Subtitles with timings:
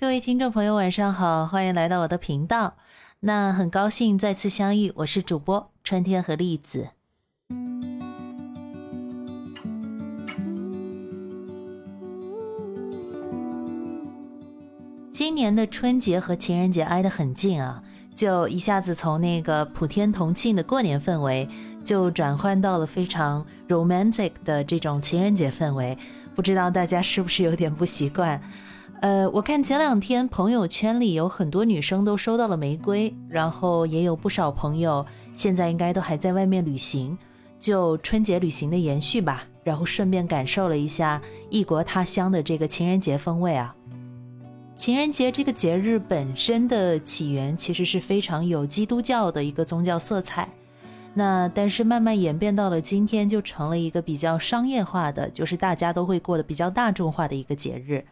[0.00, 2.78] 各位听众朋友，晚上好，欢迎来到我的频道。
[3.20, 6.88] 那很高兴再次相遇，我是主播春天和栗子。
[15.12, 17.82] 今年的春节和情人节挨得很近啊，
[18.14, 21.46] 就一下子从那个普天同庆的过年氛围，
[21.84, 25.98] 就转换到了非常 romantic 的这种情人节氛围。
[26.34, 28.40] 不知道大家是不是有点不习惯？
[29.00, 37.16] 呃，我看前两天朋友圈里有很多女生都收到了玫瑰，然后也有不少朋友现在应该都还在外面旅行，
[37.58, 43.74] 就春节旅行的延续吧，然后顺便感受了一下异国他乡的这个情人节风味啊。
[44.76, 50.46] 情人节这个节日本身的起源其实是非常有基督教的一个宗教色彩，
[51.14, 58.04] 那但是慢慢演变到了今天，就成了一个比较商业化的，就是大家都会过得比较大众化的一个节日。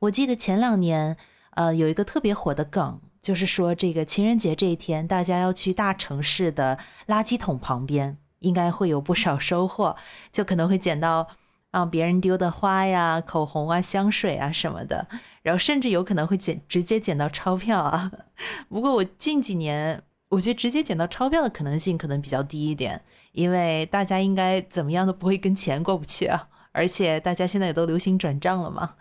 [0.00, 1.16] 我记得前两年，
[1.56, 6.78] 呃，有一个特别火的梗，就是说这个情人节这一天，大家要去大城市的
[7.08, 9.96] 垃圾桶旁边，应该会有不少收获，
[10.30, 11.26] 就可能会捡到
[11.72, 15.08] 啊别人丢的花呀、口红啊、香水啊什么的，
[15.42, 18.12] 然后甚至有可能会捡直接捡到钞票啊。
[18.70, 28.94] 不过我近几年，我觉得直接捡到钞票的可能性可能比较低一点，因为大家应该怎么样都不会跟钱过不去啊，而且大家现在也都流行转账了嘛。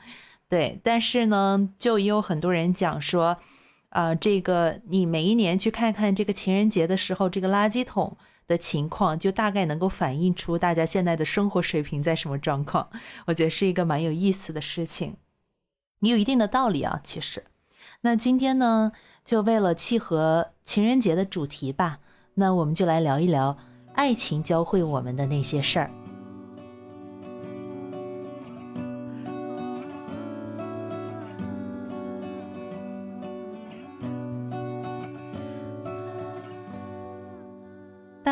[0.50, 3.38] 对，但是呢，就也有很多人讲说，
[3.90, 8.16] 啊，这个你每一年去看看这个情人节的时候，这个垃圾桶
[8.48, 12.90] 的情况，就大概能够反映出大家现在的生活水平在什么状况。
[13.26, 15.18] 我觉得是一个蛮有意思的事情，
[16.00, 17.02] 你有一定的道理啊。
[17.04, 17.44] 其实，
[18.02, 18.94] 那今天呢，
[19.26, 22.00] 就为了契合情人节的主题吧，
[22.36, 23.58] 那我们就来聊一聊
[23.96, 25.92] 爱情教会我们的那些事儿。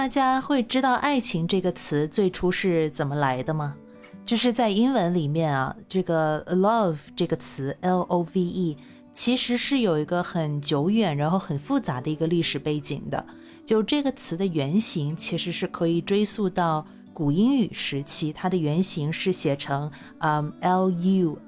[0.06, 3.76] 大家会知道“爱情”这个词最初是怎么来的吗？
[4.24, 8.78] 就是在英文里面啊，这个 “love” 这个词 “L-O-V-E”
[9.16, 13.26] 其实是有一个很久远，然后很复杂的一个历史背景的。
[13.66, 21.40] 就这个词的原型其实是可以追溯到古英语时期，它的原型是写成嗯 “L-U-F-U”，love。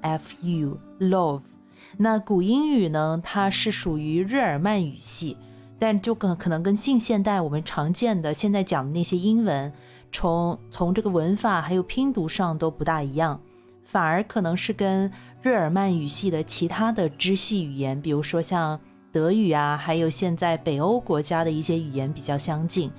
[1.96, 5.36] 那古英语呢，它是属于日耳曼语系。
[5.78, 9.72] 但就可可能跟近现代我们常见的现在讲的那些英文，
[10.10, 13.40] 从从这个文法还有拼读上都不大一样，
[13.84, 18.80] 反而可能是跟日耳曼语系的其他的支系语言，比如说像
[19.12, 22.90] 德语啊，还有现在北欧国家的一些语言比较相近。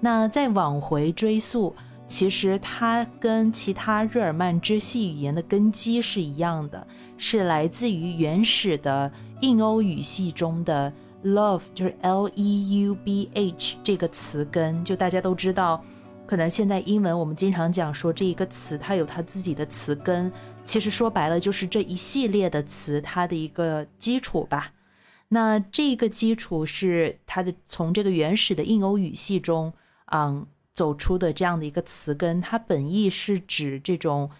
[0.00, 1.74] 那再往回追溯，
[2.06, 6.86] 其实它跟其他日耳曼支系语言的根基是一样的，
[7.16, 9.10] 是来自于原始的
[9.40, 10.92] 印欧语系中的。
[11.26, 15.84] Love 就是 L E U B H 这个词根，就大家都知道，
[16.24, 20.32] 可能现在英文我们经常讲说这一个词它有它自己的词根，
[20.64, 24.72] 其实说白了就是这一系列的词它的一个基础吧。
[25.28, 29.72] 那这个基础是它的从这个原始的印欧语系中，
[30.12, 34.30] 嗯，走出的这样的一个词根，它本意是指这种。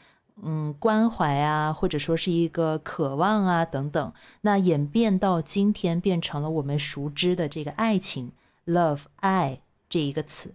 [0.43, 8.33] 嗯，关怀啊，或者说是一个渴望啊，等等，那演变到今天变成了我们熟知的这个爱情
[8.67, 10.55] ，love 爱这一个词。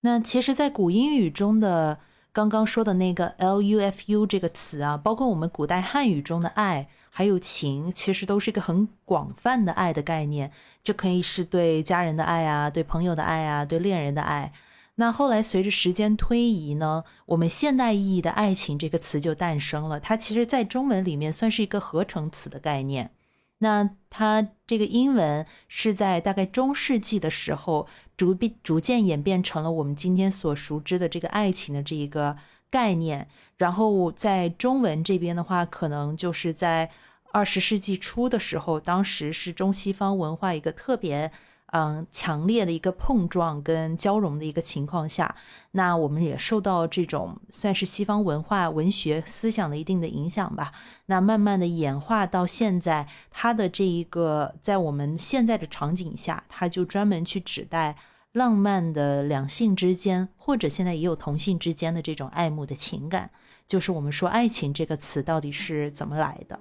[0.00, 2.00] 那其实，在古英语中的
[2.32, 10.50] 刚刚说的那个 lufu 这个词啊，包括我们古代汉语中的爱还有情，其实都是一个很广泛的爱的概念，
[10.82, 14.52] 这可以是对家人的爱啊，对朋友的爱啊，对恋人的爱。
[14.96, 19.98] 那后来随着时间推移呢，我们现代意义的爱情这个词就诞生了。
[19.98, 23.10] 它其实，在中文里面算是一个合成词的概念。
[23.58, 32.36] 那它这个英文是在大概中世纪的时候，逐变逐渐演变成了我们今天所熟知的这个爱情的这一个
[32.70, 33.26] 概念。
[33.56, 36.90] 然后在中文这边的话，可能就是在
[37.32, 41.32] 二十世纪初的时候，当时是中西方文化一个特别。
[41.76, 45.34] 嗯，强烈的一个碰撞跟交融的一个情况下，
[45.72, 50.70] 那我们也受到这种算是西方文化文学思想的一定的影响吧。
[51.06, 57.96] 那慢慢的演化到现在，它的这一个在我们现在的场景下，它就专门去指代
[58.30, 63.32] 浪漫的两性之间，或者现在也有同性之间的这种爱慕的情感。
[63.66, 66.60] 就是我们说爱情这个词到底是怎么来的？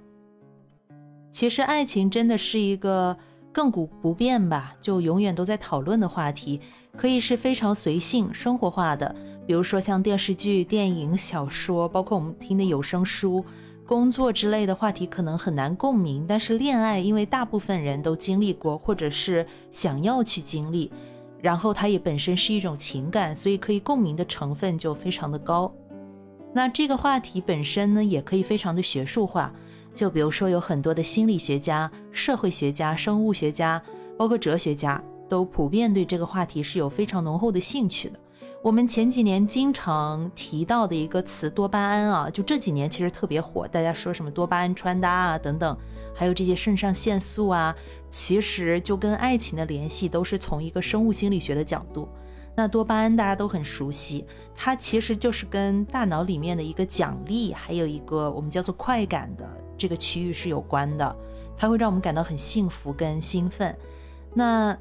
[1.30, 3.16] 其实爱情真的是一个。
[3.54, 6.60] 亘古不变吧，就永远都在讨论的话题，
[6.98, 9.16] 可以是非常随性、生活化的，
[9.46, 13.46] 比如说像电视剧、电影、小说，包括我们听的有声书，
[13.86, 20.92] 工作之类的话题可能很难共鸣，但是恋爱，因为大部分人都经历过，或者是想要去经历，
[21.40, 25.72] 然后它也本身是一种情感，所以可以共鸣的成分就非常的高。
[26.56, 29.54] 那这个话题本身呢，也可以非常的学术化，
[29.94, 33.82] 就比如说有很多的心理学家、社会学家、生物学家，
[34.18, 38.20] 包括哲学家，都普遍对这个话题是有非常浓厚的兴趣的。
[38.62, 45.78] 我们前几年经常提到的一个词多巴胺啊，就这几年其实特别火，大家说什么多巴胺穿搭啊等等，
[46.16, 47.76] 还有这些肾上腺素啊，
[48.10, 52.08] 其实就跟爱情的联系都是从一个生物心理学的角度。
[52.56, 54.26] 那多巴胺大家都很熟悉，
[54.56, 59.46] 它其实就是跟大脑里面的一个奖励，还有一个我们叫做快感的
[59.84, 61.14] 这个区域是有关的，
[61.58, 63.78] 它会让我们感到很幸福跟兴奋。
[64.34, 64.78] 那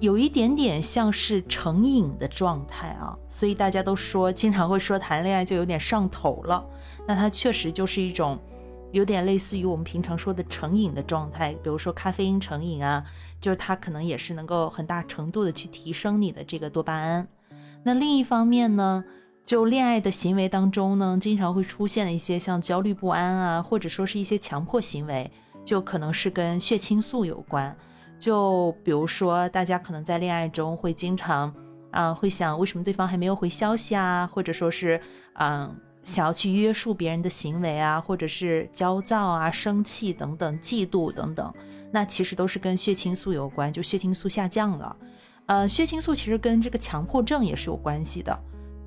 [0.00, 6.62] 有一点点像是成瘾的状态啊，所以大家都说，经常会说谈恋爱就有点上头了。
[7.06, 8.38] 那它确实就是一种
[8.92, 13.02] 有点类似于我们平常说的成瘾的状态，比如说咖啡因成瘾啊，
[13.40, 17.26] 就是它可能也是能够很大程度的去提升你的这个多巴胺。
[17.82, 19.02] 那另一方面呢，
[19.44, 25.30] 就恋爱的行为当中呢，经常会出现一些像焦虑不安啊，或者说是一些强迫行为，
[25.64, 27.76] 就可能是跟血清素有关。
[28.18, 31.54] 就比如说，大家可能在恋爱中会经常，
[31.90, 34.98] 啊，会想为什么对方还没有回消息啊，或者说是，
[35.34, 41.52] 嗯，想要去约束别人的行为啊，或者是焦躁啊、生气等等、嫉妒等等，
[41.92, 44.96] 那其实都是跟血清素有关，就血清素下降了。
[45.46, 48.36] 呃，血清素其实跟这个强迫症也是有关系的。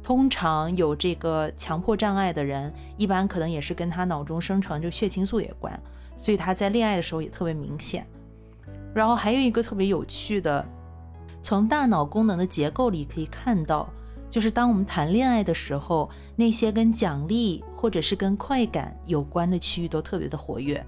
[0.08, 5.78] 通常有这个强迫障碍的人，一般可能也是跟他脑中生成就血清素有关，
[6.16, 8.08] 所以他在恋爱的时候也特别明显。
[8.94, 10.66] 然后还有一个特别有趣的，
[11.42, 13.90] 从大脑功能的结构里可以看到，
[14.30, 20.82] 就是当我们谈恋爱的时候，那些跟奖励或者是跟快感有关的区域都特别的活跃，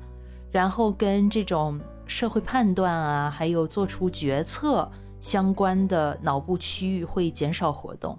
[0.49, 1.77] 然后跟这种
[2.07, 4.89] 社会判断啊，还有做出决策
[5.19, 8.17] 相关的脑部区域会减少活动。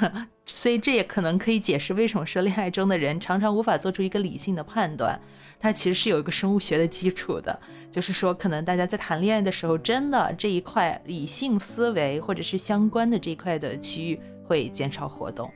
[0.46, 5.20] 所以这也可能可以解释为什么说恋爱中的人常常无法做出一个理性的判断。
[5.60, 7.56] 它其实是有一个生物学的基础的，
[7.90, 15.48] 就是说可能大家在谈恋爱的时候，真的这一块理性思维或者是相关的这一块的区域会减少活动。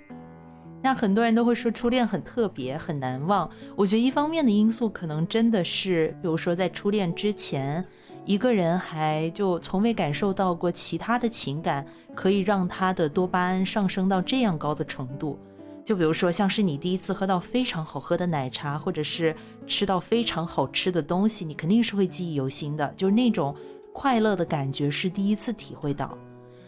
[0.80, 3.50] 那很多人都会说初恋很特别很难忘。
[3.74, 7.84] 我觉得一方面的因素可能真的是，比如说在初恋之前。
[8.26, 15.38] 一个人还就从未感受到过其他的情感可以让他的多巴胺上升到这样高的程度，
[15.84, 19.34] 就比如说像是你第一次喝到非常好喝的奶茶，或者是
[19.64, 23.54] 吃到非常好吃的东西，你肯定是会记忆犹新的，就是那种
[23.92, 26.18] 快乐的感觉是第一次体会到。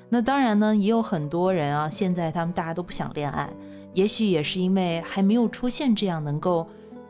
[0.09, 3.53] 那当然呢，也有很多人啊，现在他们大家都不想恋爱，
[3.95, 6.69] 也许也是因为还没有出现这样能够。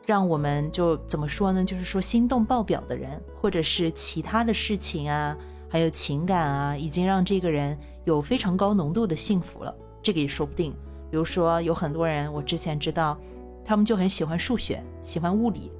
[0.08, 1.62] 让我们就怎么说呢？
[1.62, 5.36] 就是说心动爆表的人，或者是其他的事情啊，
[5.68, 9.76] 还有情感啊，已经让这个人有非常高浓度的幸福了。
[10.02, 10.72] 这个也说不定。
[11.10, 13.18] 比如说，有很多人，我之前知道，
[13.62, 15.70] 他们就很喜欢数学，喜欢物理，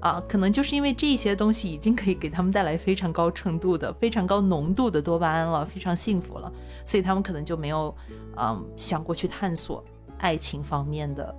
[0.00, 6.52] 啊，可能就是因为这些东西已经可以给他们带来非常高程度的、非常高浓度的多巴胺了，非常幸福了，
[6.84, 7.96] 所以他们可能就没有，
[8.36, 9.82] 嗯，想过去探索
[10.18, 11.34] 爱情方面的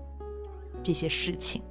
[0.81, 1.61] 这些事情。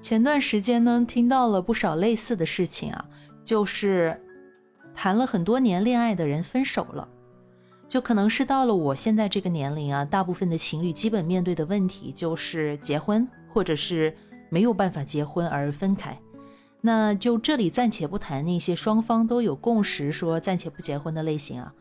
[0.00, 3.04] 前段时间呢，听到了不少类似的事情啊，
[3.44, 4.18] 就是
[4.94, 7.06] 谈了很多年恋爱的人分手了，
[7.86, 14.16] 就可能是到了我现在这个年龄啊，大部分的情侣基本面对的问题就是结婚，或者是
[14.48, 16.18] 没有办法结婚而分开。
[16.80, 21.74] 那就这里暂且不谈那些双方都有共识说暂且不结婚的类型啊，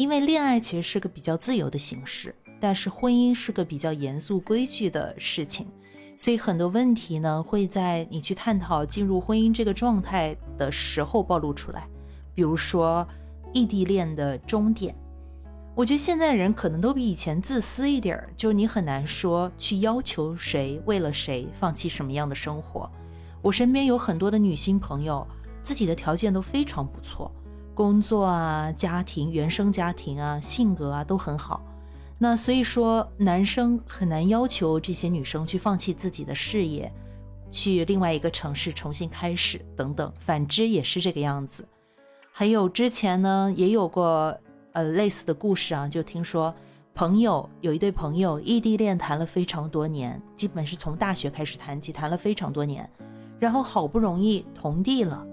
[0.00, 5.68] 因为恋爱其实是个比较自由的形式，但是婚姻是个比较严肃规矩的事情。
[6.16, 11.86] 所以很多问题呢，会在你去探讨进入婚姻这个状态的时候暴露出来。
[12.34, 13.06] 比如说，
[13.52, 14.96] 异地恋的终点，
[15.74, 22.90] 我觉得现在人可能都比以前自私一点儿，就你很难说去要求谁为了谁放弃什么样的生活。
[23.42, 25.26] 我身边有很多的女性朋友，
[25.62, 27.30] 自己的条件都非常不错，
[27.74, 31.62] 工作啊、家庭、原生家庭啊、性格啊都很好。
[32.18, 36.92] 那所以说，男生很难要求这些女生去放弃自己的事业，
[37.50, 40.12] 去另外一个城市重新开始等等。
[40.18, 41.66] 反之也是这个样子。
[42.30, 44.38] 还有之前呢，也有过
[44.72, 46.54] 呃类似的故事啊，就听说
[46.94, 52.88] 朋友有一对朋友异地恋谈了非常多年，基本是从大学开始谈起，谈了非常多年，
[53.38, 55.26] 然后好不容易同地了，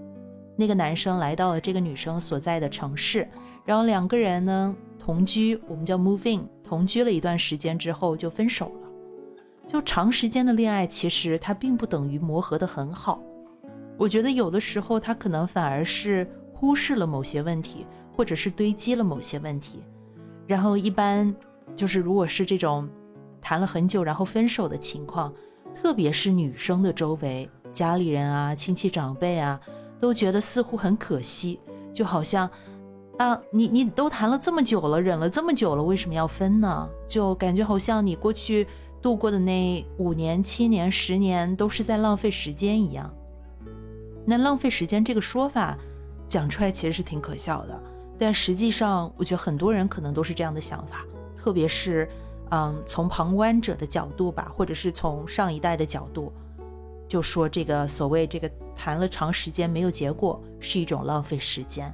[0.60, 3.28] 那个男生来到了这个女生所在的城市，
[3.64, 6.42] 然后两个人呢同居，我们叫 moving。
[6.64, 8.88] 同居了一段时间之后就分手了。
[9.68, 13.22] 就长时间的恋爱，其实它并不等于磨合的很好。
[13.96, 19.78] 我觉得有的时候，他可能反而是忽视了某些问题，或者是堆积了某些问题。
[20.46, 21.34] 然后一般
[21.76, 22.88] 就是如果是这种
[23.40, 25.32] 谈了很久然后分手的情况，
[25.74, 29.58] 特别是女生的周围家里人啊、亲戚长辈啊，
[30.00, 31.60] 都觉得似乎很可惜，
[31.92, 32.48] 就好像
[33.18, 36.88] 啊，你你都谈了这么久了，忍了这么久了，为什么要分呢？
[37.06, 38.66] 就感觉好像你过去
[39.02, 43.12] 度过的那五年、七年、十年都是在浪费时间一样。
[44.24, 45.76] 那浪费时间这个说法
[46.26, 47.82] 讲出来其实是挺可笑的。
[48.18, 52.08] 但实际上，我觉得很多人可能都是这样的想法，特别是，
[52.50, 56.32] 嗯，从旁观者的角度吧，或者是从上一代的角度，
[57.08, 61.92] 就说这个所谓这个谈了长时间没有结果是一种浪费时间。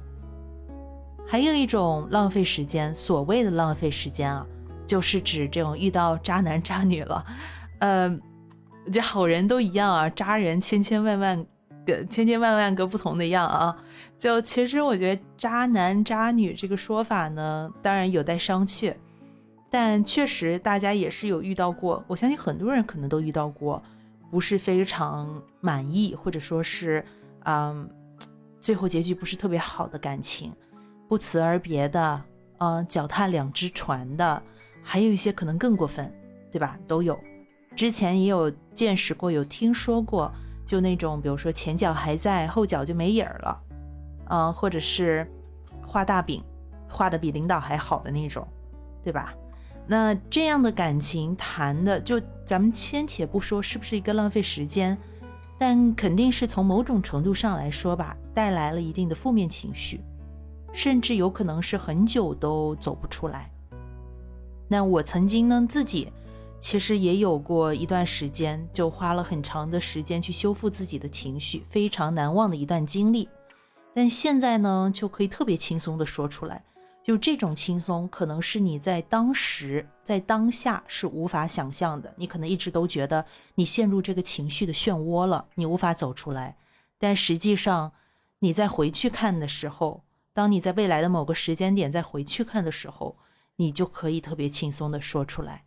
[1.27, 4.45] 还有一种浪费时间，所谓的浪费时间啊，
[4.85, 7.25] 就是指这种遇到渣男渣女了，
[7.79, 8.21] 嗯，
[8.93, 11.43] 这好人都一样啊，渣人千千万万
[11.83, 13.75] 个，千千万万个不同的样啊。
[14.19, 18.95] 就其实我觉得“渣男渣女”这个说法呢，当然有待商榷，
[19.69, 22.01] 但确实大家也是有遇到过。
[22.07, 23.81] 我相信很多人可能都遇到过，
[24.29, 27.05] 不是非常满意，或者说是，
[27.45, 27.89] 嗯，
[28.59, 30.53] 最后结局不是特别好的感情，
[31.07, 32.21] 不辞而别的，
[32.57, 34.41] 嗯，脚踏两只船的，
[34.83, 36.13] 还有一些可能更过分，
[36.51, 36.77] 对吧？
[36.87, 37.19] 都有。
[37.75, 40.31] 之前也有见识过，有听说过，
[40.65, 43.61] 就那种，比如说前脚还在，后脚就没影儿了。
[44.29, 45.29] 嗯，或者是
[45.85, 46.43] 画大饼，
[46.89, 48.47] 画的比领导还好的那种，
[49.03, 49.33] 对吧？
[49.87, 54.97] 那这样的感情谈的，就咱们先且不说是不是一个浪费时间，
[55.59, 60.01] 但肯定是从某种程度上来说吧，带来了一定的负面情绪，
[60.73, 63.51] 甚至有可能是很久都走不出来。
[64.67, 66.11] 那我曾经呢，自己
[66.59, 73.29] 其实也有过一段时间，就花了很长的时间去修复自己的情绪，非常难忘的一段经历。
[73.93, 76.63] 但现在呢，就可以特别轻松的说出来，
[77.05, 82.11] 就这种轻松，可能是你在当时在当下是无法想象的。
[82.17, 86.57] 你可能一直都觉得你陷入这个情绪的漩涡了，你无法走出来。
[86.97, 87.91] 但实际上，
[88.39, 90.01] 你在回去看的时候，
[90.33, 93.17] 当你在未来的某个时间点再回去看的时候，
[93.57, 95.65] 你就可以特别轻松的说出来。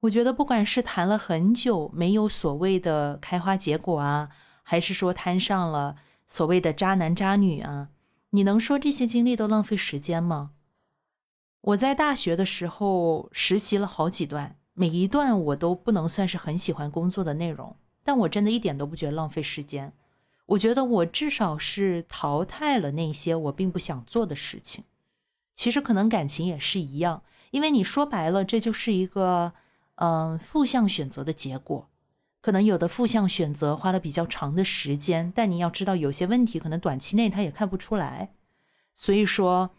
[0.00, 4.30] 我觉得，不管是谈了很久没有所谓的开花结果啊，
[4.62, 5.96] 还是说摊上了。
[6.26, 7.90] 所谓的渣男渣女啊，
[8.30, 10.52] 你能说这些经历都浪费时间吗？
[11.62, 19.92] 我在大学的时候实习了好几段，每一段我都不能算是很喜欢工作的内容，但我真的一点都不觉得浪费时间。
[20.46, 24.84] 我觉得我至少是淘汰了那些我并不想做的事情。
[25.52, 29.52] 其实可能感情也是一样，因为你说白了，这就是一个
[29.96, 31.89] 嗯负向选择的结果。
[32.40, 38.32] 可能有的负向选择花了比较长的时间，但你要知道，有些问题可能短期内他也看不出来。
[38.94, 39.70] 所以说，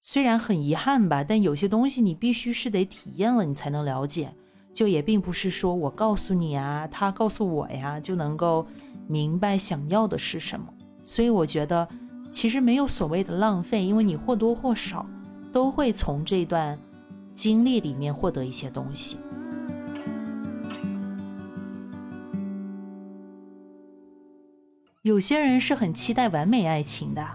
[0.00, 4.34] 虽然很遗憾吧，但有些东西你必须是得体验了，你才能了解。
[4.72, 8.64] 就也并不是说我告诉你啊，他告诉我呀，就能够
[9.08, 10.72] 明白想要的是什么。
[11.02, 11.88] 所以我觉得，
[12.30, 15.04] 其实没有所谓的浪费，因为你或多或少
[15.52, 16.78] 都会从这段
[17.34, 19.18] 经历里面获得一些东西。
[25.10, 27.26] 有些人是很期待完美爱情的，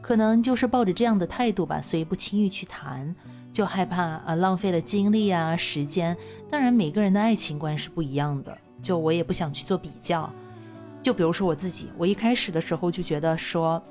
[0.00, 3.12] 可能就是抱着这样的态度吧，所以不轻易去谈，
[3.50, 6.16] 就害怕啊浪费了精力啊时间。
[6.48, 10.32] 当然，每个人的爱情观是不一样的，就我也不想去做比较。
[11.02, 13.82] 就比如说我自己，我一开始的时候就觉得说，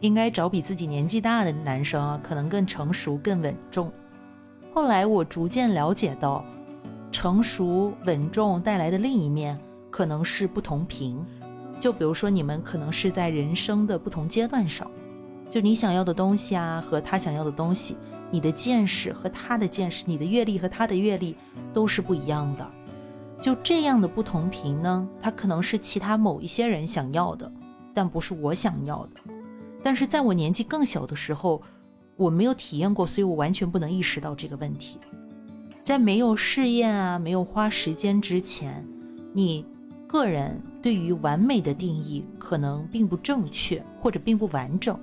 [0.00, 3.92] 应该找比自己年纪大的男生啊，可能更成熟、更稳重。
[4.74, 6.44] 后来我逐渐了解到，
[7.12, 9.56] 成熟稳重带来的另一面，
[9.88, 11.24] 可能是不同频。
[11.78, 14.90] 就比如说，你们可能是在人生的不同阶段上，
[15.48, 17.96] 就你想要的东西啊，和他想要的东西，
[18.30, 21.36] 你的见识和他的见识，你的阅历和他的阅历
[21.72, 22.68] 都是不一样的。
[23.40, 27.50] 就这样的不同频呢，它可能是其他某一些人想要的，
[27.94, 29.20] 但不是我想要的。
[29.80, 31.62] 但是在我年纪更小的时候，
[32.16, 34.98] 我没有体验过，所以我完全不能意识到这个问题。
[35.80, 38.84] 在没有试验啊，没有花时间之前，
[39.32, 39.64] 你。
[40.08, 44.98] 个人对于完美的定义可能并不正确，或者并不完整，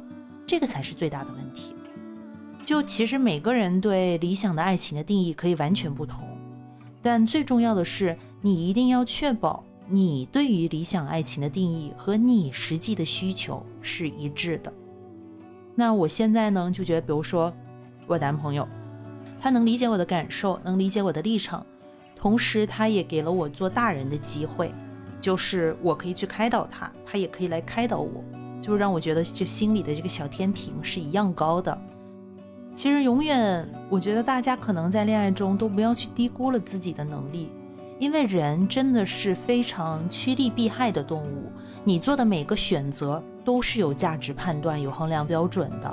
[0.48, 1.76] 这个才是最大的问题。
[2.66, 6.28] 就其实每个人对理想的爱情的定义可以完全不同，
[7.04, 14.74] 但最重要的是，你一定要确保你对于理想爱情的定义和你实际的需求是一致的。
[15.76, 17.54] 那我现在呢，就觉得，比如说
[18.08, 18.68] 我男朋友，
[19.40, 21.64] 他能理解我的感受，能理解我的立场，
[22.16, 24.74] 同时他也给了我做大人的机会，
[25.26, 28.24] 就是我可以去开导他，他也可以来开导我，
[28.62, 31.76] 就让我觉得这心里的这个小天平是一样高的。
[32.76, 37.50] 其实永远，我觉得大家可能在恋爱中都不要去低估了自己的能力，
[37.98, 41.52] 因为人真的是非常趋利避害的动物。
[41.84, 45.92] 你做的每个选择都是有价值判断、有衡量标准的。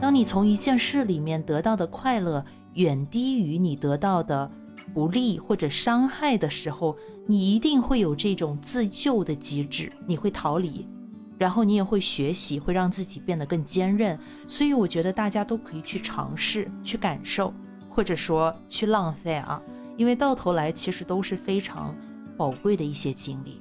[0.00, 2.44] 当你从一件事里面得到的快乐
[2.74, 4.50] 远低于你得到的
[4.94, 10.88] 不利或者伤害的时候，你一定会有这种自救的机制，你会逃离。
[11.38, 14.18] 然后你也会学习，会让自己变得更坚韧。
[14.46, 17.52] 所以我觉得大家都可以去尝试、去感受，
[17.90, 19.60] 或者说去浪费啊，
[19.98, 21.94] 因为到头来其实都是非常
[22.38, 23.60] 宝贵的一些经历。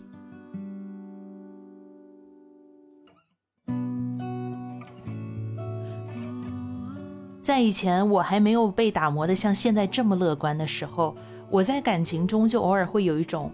[7.46, 11.16] 在以前我还没有被打磨的像现在这么乐观的时候，
[11.52, 13.52] 我在感情中就偶尔会有一种，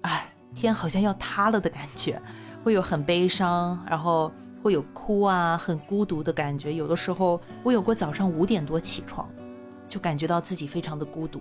[0.00, 0.26] 哎，
[0.56, 2.20] 天好像要塌了的感觉。
[2.64, 6.74] 会有很悲伤，然后会有哭啊，很孤独的感觉。
[6.74, 9.28] 有的时候我有过早上五点多起床，
[9.86, 11.40] 就感觉到自己非常的孤独。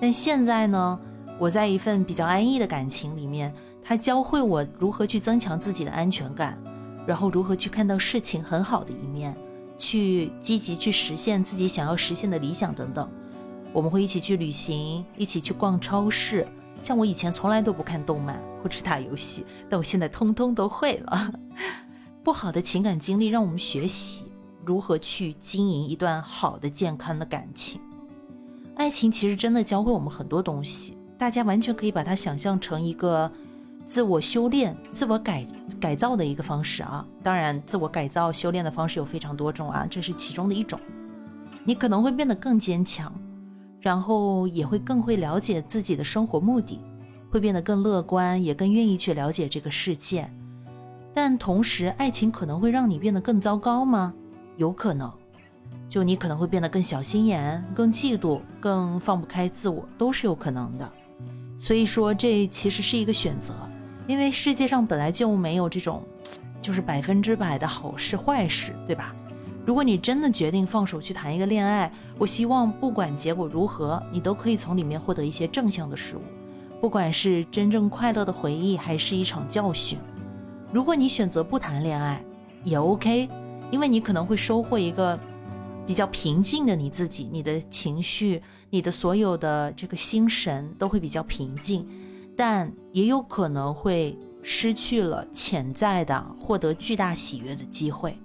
[0.00, 1.00] 但现在呢，
[1.36, 6.56] 我在一份比较安逸的感情里面，它教会我如何去增强自己的安全感，
[7.04, 9.36] 然后如何去看到事情很好的一面，
[9.82, 13.10] 去积极去实现自己想要实现的理想等等。
[13.72, 16.46] 我们会一起去旅行，一起去逛超市。
[16.80, 21.32] 像我以前从来都不看动漫或者打游戏，但我现在通通都会了。
[22.22, 24.24] 不好的情感经历让我们学习
[24.64, 27.80] 如何去经营一段好的、健康的感情。
[28.76, 33.30] 爱情其实真的教会我们很多东西，大家完全可以把它想象成一个
[33.92, 35.46] 自我修炼、自我改
[35.78, 37.06] 改造的一个方式啊。
[37.22, 40.80] 当然，自我改造、修炼的方式有非常多种啊，这是其中的一种。
[41.62, 43.12] 你可能会变得更坚强。
[43.82, 46.80] 然后也会更会了解自己的生活目的，
[47.30, 50.26] 会变得更乐观，也更愿意去了解这个世界。
[51.12, 54.14] 但同时，爱情可能会让你变得更糟糕吗？
[54.56, 55.12] 有可能，
[55.90, 60.90] 就你可能会变得更小心眼、更嫉妒、更放不开自我，都是有可能的。
[61.58, 63.52] 所以说，这其实是一个选择，
[64.06, 66.02] 因为世界上本来就没有这种，
[66.60, 69.14] 就是百分之百的好事坏事，对吧？
[69.64, 76.22] 如果你真的决定放手去谈一个恋爱，我希望不管结果如何，你都可以从里面获得一些正向的事物，
[76.80, 79.98] 不管是真正快乐的回忆，还是一场教训。
[80.72, 82.24] 如果你选择不谈恋爱，
[82.64, 83.28] 也 OK，
[83.70, 85.16] 因为你可能会收获一个
[85.86, 91.86] 比较平静的你自己，你的情绪，你的所有的这个心神都会比较平静，
[92.44, 98.18] 但也有可能会失去了潜在的获得巨大喜悦的机会。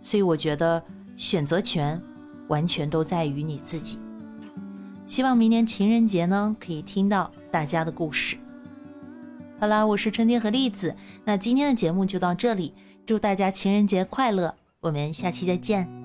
[0.00, 0.82] 所以我觉得
[1.18, 2.00] 选择权
[2.48, 3.98] 完全都在于你自己。
[5.06, 8.38] 希望明年情人节呢，可以听到大家的故事。
[9.60, 12.72] 好啦，我是春天和栗子，那今天的节目就到这里，
[13.04, 16.01] 祝大家情人节快乐，我们下期再见。